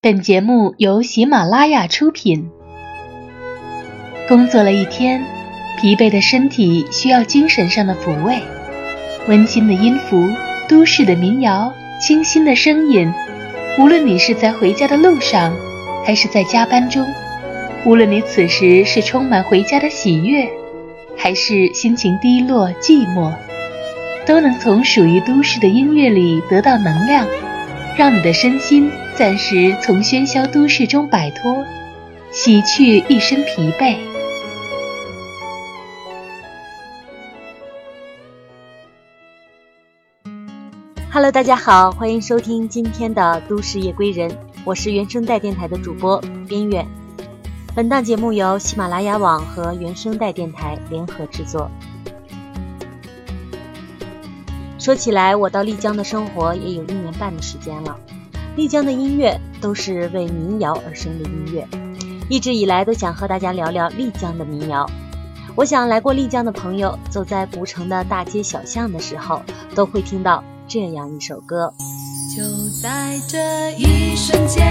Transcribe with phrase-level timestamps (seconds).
[0.00, 2.48] 本节目由喜马拉雅出品。
[4.28, 5.20] 工作了一天，
[5.76, 8.38] 疲惫的身体需要精神上的抚慰。
[9.26, 10.30] 温馨的音符，
[10.68, 13.12] 都市的民谣，清新的声音。
[13.76, 15.52] 无论你是在回家的路上，
[16.04, 17.04] 还是在加班中；
[17.84, 20.48] 无论你此时是充满回家的喜悦，
[21.16, 23.34] 还是心情低落寂寞，
[24.24, 27.26] 都能从属于都市的音乐里得到能量，
[27.98, 28.88] 让你的身心。
[29.16, 31.64] 暂时从喧嚣都市中摆脱，
[32.30, 33.96] 洗去一身疲惫。
[41.10, 44.30] Hello，大家好，欢迎收听今天的《都市夜归人》，
[44.64, 46.86] 我是原声带电台的主播边远。
[47.74, 51.68] 本档节目由喜马拉雅网和原声带电台联合制作。
[54.78, 57.96] 说起来，我到丽江的生活也有一半的时间了。
[58.56, 61.68] 丽江的音乐都是为民谣而生的音乐，
[62.28, 64.88] 一直以来都想和大家聊聊丽江的民谣。
[65.54, 69.42] 我想来过丽江的朋友，走在古城的大街小巷的时候，
[69.74, 71.72] 都会听到这样一首歌。
[72.36, 72.42] 就
[72.80, 74.64] 在这一瞬间，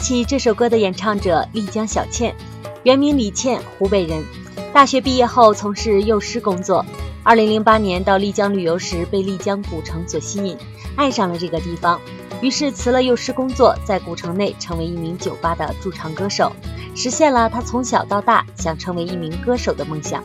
[0.00, 2.34] 起这首歌的演唱者丽江小倩，
[2.82, 4.24] 原名李倩，湖北人。
[4.72, 6.84] 大学毕业后从事幼师工作。
[7.22, 10.56] 二零零八年到丽江旅游时，被丽江古城所吸引，
[10.96, 12.00] 爱上了这个地方，
[12.40, 16.50] 于是辞了幼师工作，在古城内成为一名酒吧的驻唱歌手，
[16.96, 20.24] 实现了她从小到大想成为一名歌手的梦想。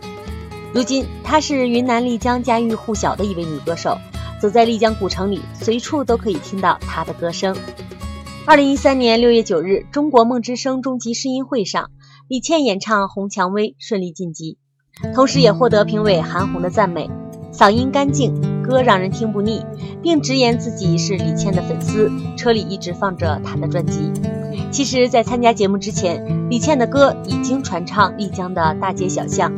[0.74, 3.98] 如今，她是云南丽江家喻户晓的一位女歌手，
[4.40, 7.54] 走在丽江古城里，随处都可以听到她的歌声。
[8.48, 11.90] 二零一三年六月九日，中国梦之声终极试音会上，
[12.28, 14.60] 李倩演唱《红蔷薇》顺利晋级，
[15.16, 17.10] 同时也获得评委韩红的赞美，
[17.52, 19.66] 嗓音干净，歌让人听不腻，
[20.04, 24.12] 并直言自己是李倩的粉丝，车里一直放着她的专辑。
[24.72, 29.52] 其实，在参加节目之前，李倩的歌已经传唱丽江的大街小巷。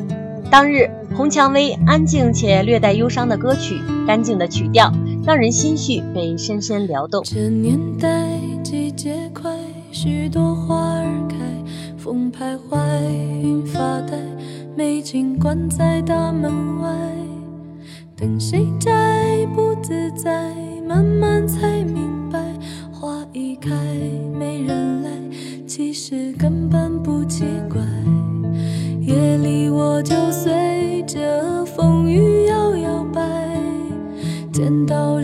[0.49, 4.93] 当日，《红蔷薇》安静且略带忧伤的歌曲，干净的曲调。
[5.27, 7.21] 让人心绪被深深撩动。
[7.25, 8.29] 这年代
[8.63, 9.53] 季节快，
[9.91, 11.35] 许多花儿开，
[11.97, 12.79] 风徘徊，
[13.43, 14.17] 云发呆，
[14.77, 16.89] 美景关在大门外，
[18.15, 20.55] 等谁摘不自在，
[20.87, 22.39] 慢慢才明白，
[22.89, 23.69] 花一开
[24.39, 25.09] 没人来，
[25.67, 27.81] 其实根本不奇怪。
[29.01, 33.27] 夜里我就随着风雨摇摇摆。
[34.53, 35.16] 见到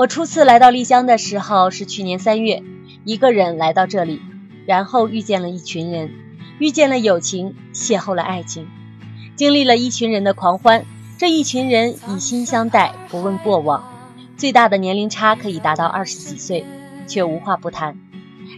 [0.00, 2.62] 我初次来到丽江的时候是去年三月，
[3.04, 4.22] 一个人来到这里，
[4.64, 6.10] 然后遇见了一群人，
[6.58, 8.66] 遇见了友情，邂逅了爱情，
[9.36, 10.86] 经历了一群人的狂欢。
[11.18, 14.08] 这一群人以心相待，不问过往，
[14.38, 16.64] 最大的年龄差可以达到二十几岁，
[17.06, 17.98] 却无话不谈。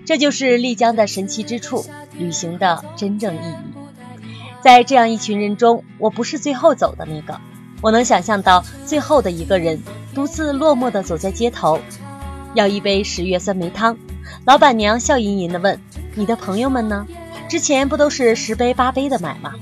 [0.07, 1.85] 这就是丽江的神奇之处，
[2.17, 4.23] 旅行的真正意义。
[4.61, 7.41] 在这样一群人中，我不是最后走的那个，
[7.83, 9.79] 我能想象到最后的一个人。
[10.15, 11.81] 独自落寞地走在街头，
[12.53, 13.97] 要一杯十月酸梅汤。
[14.45, 15.81] 老板娘笑吟吟地问
[16.15, 17.07] ：“你的朋友们呢？
[17.49, 19.55] 之前不都是十杯八杯的买吗？”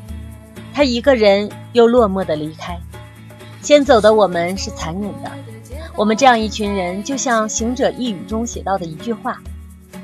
[0.75, 2.77] 他一个人又落寞地离开。
[3.63, 5.31] 先走的我们是残忍的，
[5.95, 9.41] 我们这样一群人，就像《行者一语》中写到的一句话：“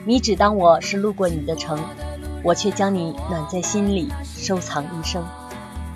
[0.06, 1.76] 你只当我是路过你的城，
[2.44, 5.24] 我却将你暖在心里，收藏一生。”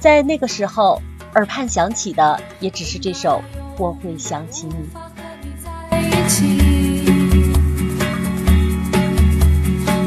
[0.00, 1.00] 在那个时候，
[1.34, 3.42] 耳畔响起的也只是这首。
[3.78, 4.90] 我会想起你。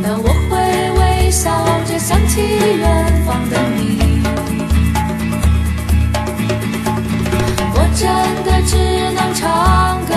[0.03, 0.55] 但我会
[0.99, 1.49] 微笑
[1.85, 4.21] 着想起远方的你。
[7.73, 8.05] 我真
[8.45, 8.77] 的只
[9.15, 10.12] 能唱歌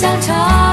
[0.00, 0.67] 想唱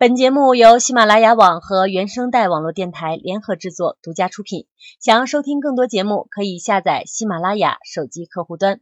[0.00, 4.66] 本节目由喜马拉雅网和原声带网络电台联合制作，独家出品。
[4.98, 8.80] 想要收听更多节目，可以下载喜马拉雅手机客户端。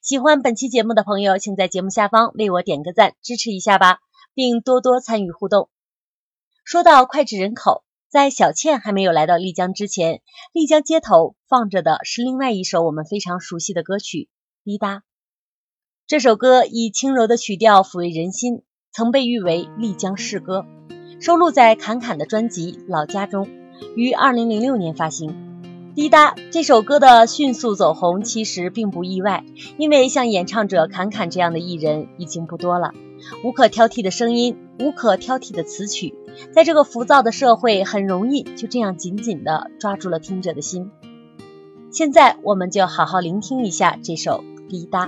[0.00, 3.98] 喜欢本期节目的朋友，请在节目下方为我点个赞，支持一下吧，
[4.32, 5.68] 并多多参与互动。
[6.62, 10.22] 说到脍炙人口，在小倩还没有来到丽江之前，
[10.52, 14.28] 丽江街头放着的是另外一首我们非常熟悉的歌曲
[14.64, 14.98] 《滴答》。
[16.06, 18.62] 这首歌以轻柔的曲调抚慰人心。
[19.00, 20.66] 曾被誉为丽江市歌，
[21.20, 23.48] 收录在侃侃的专辑《老家》中，
[23.96, 25.34] 于二零零六年发行。
[25.94, 29.42] 滴答这首歌的迅速走红，其实并不意外，
[29.78, 32.92] 因为像演唱者侃侃这样的艺人已经不多了。
[33.42, 36.12] 无可挑剔的声音，无可挑剔的词曲，
[36.52, 40.90] 在这个浮躁的社会，很容易就这样紧紧地抓住了听者的心。
[41.90, 45.06] 现在，我们就好好聆听一下这首《滴答》。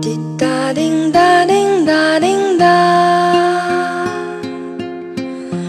[0.00, 4.06] 滴答滴答滴答滴答，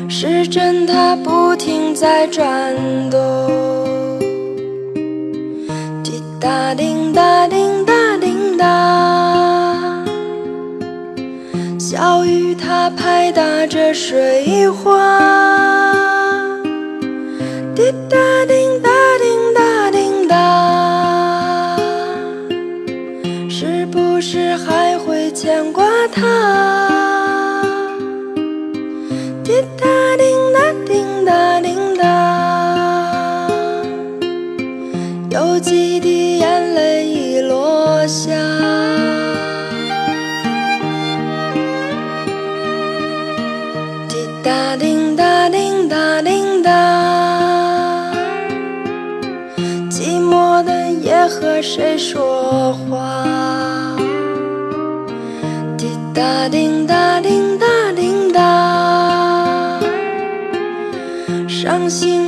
[0.10, 2.76] 时针它不停在转
[3.10, 3.20] 动。
[6.04, 7.56] 滴答滴答滴
[7.86, 10.04] 答滴答，
[11.78, 15.41] 小雨它拍打着水花。
[51.12, 53.26] 别和谁说话？
[55.78, 59.78] 滴答叮答叮答叮答，
[61.50, 62.21] 伤心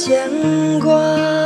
[0.00, 1.39] 牵挂。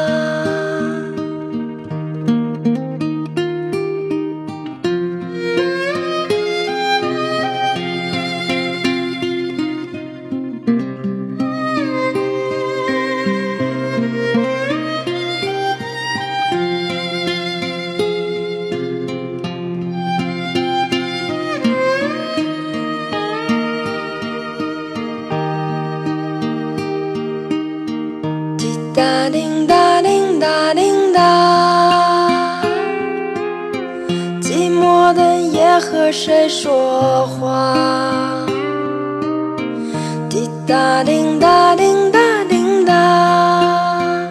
[40.75, 44.29] 哒叮哒叮哒叮哒，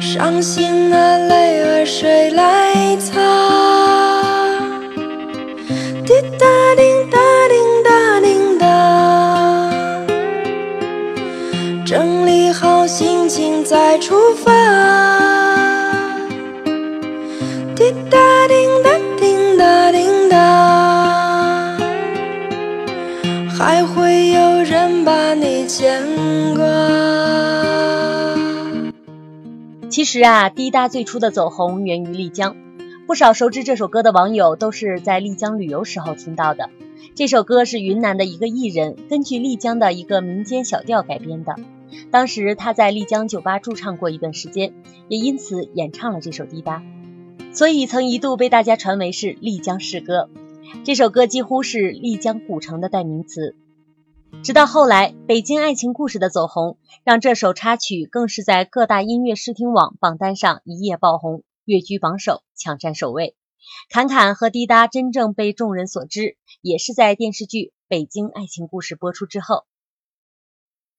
[0.00, 2.67] 伤心的，泪儿谁来？
[25.68, 26.02] 牵
[26.56, 26.64] 挂。
[29.90, 32.56] 其实啊，滴答最初的走红源于丽江，
[33.06, 36.70] 不少熟知这首歌的网友都是在丽江旅游时候听到的。
[37.14, 41.54] 这首歌是云南的一个艺人根据丽江的一个民间小调改编的，
[42.10, 44.72] 当时他在丽江酒吧驻唱过一段时间，
[45.08, 46.82] 也因此演唱了这首滴答。
[47.52, 50.30] 所以曾一度被大家传为是丽江市歌，
[50.84, 53.54] 这首歌几乎是丽江古城的代名词。
[54.40, 63.36] 直到后来，《北京爱情故事》的走红，让这首插曲更是在各大音乐视听网榜单上一夜爆红，跃居榜首，抢占首位。
[63.90, 69.64] 侃侃和滴答真正被众人所知，也是在电视剧《北京爱情故事》播出之后。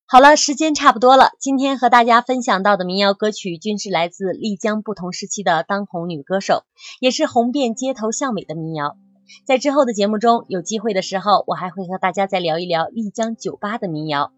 [0.05, 1.31] 好了，时间差不多了。
[1.39, 6.65] 今天和大家分享到的民谣歌曲，均是来自丽江不同时期的当红女歌手，
[6.99, 8.97] 也是红遍街头巷尾的民谣。
[9.45, 14.31] 在之后的节目中，有机会的时候，我还会和大家再聊一聊丽江酒吧的民谣。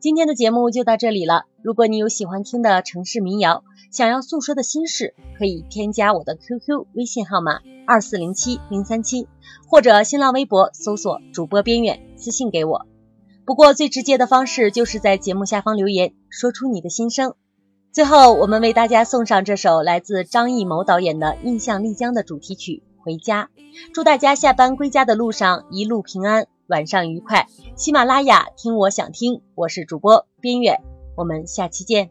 [0.00, 1.46] 今天的节目就到这里了。
[1.62, 9.26] 如果你有喜欢听的城市民谣，想要诉说的心事，可以添加我的 QQ 微信号码二四零七零三七，
[9.68, 12.86] 或者新浪微博搜索主播边远私信给我。
[13.44, 17.34] 不过最直接的方式就是在节目下方留言，说出你的心声。
[17.92, 23.50] 最后，我们为大家送上这首来自张艺谋导演的《印象丽江》的主题曲《回家》，
[23.92, 27.46] 祝大家下班归家的路上一路平安，晚上愉快。
[27.76, 30.80] 喜马拉雅听我想听，我是主播边远，
[31.16, 32.10] 我们下期见。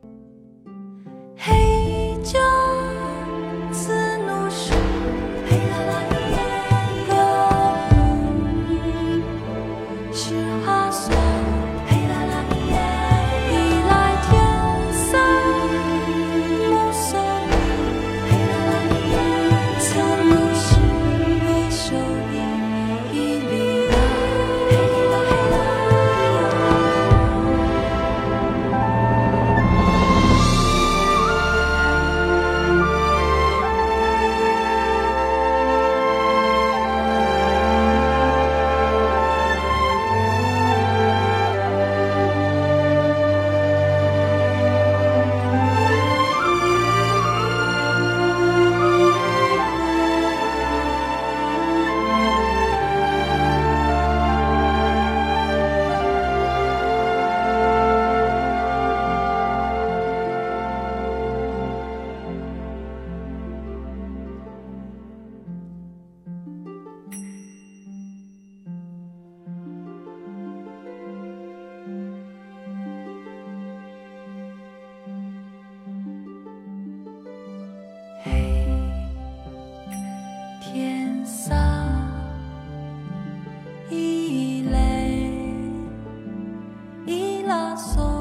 [87.74, 88.13] corazón.